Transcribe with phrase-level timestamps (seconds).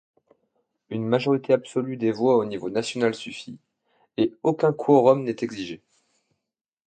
[0.89, 3.59] Une majorité absolue des voix au niveau national suffit,
[4.17, 5.79] et aucun quorum n'est exigé.